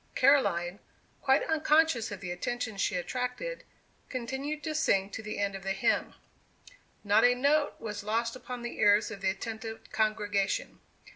Caroline, 0.15 0.79
quite 1.21 1.43
unconscious 1.43 2.09
of 2.09 2.21
the 2.21 2.31
attention 2.31 2.75
she 2.75 2.95
attracted, 2.95 3.63
continued 4.09 4.63
to 4.63 4.73
sing 4.73 5.11
to 5.11 5.21
the 5.21 5.37
end 5.37 5.53
of 5.55 5.61
the 5.61 5.73
hymn. 5.73 6.15
Not 7.03 7.23
a 7.23 7.35
note 7.35 7.75
was 7.79 8.03
lost 8.03 8.35
upon 8.35 8.63
the 8.63 8.79
ears 8.79 9.11
of 9.11 9.21
the 9.21 9.29
attentive 9.29 9.91
congregation. 9.91 10.79